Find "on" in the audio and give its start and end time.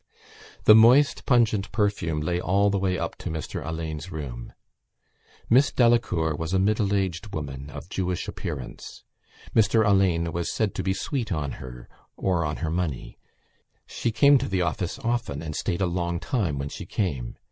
11.31-11.51, 12.43-12.55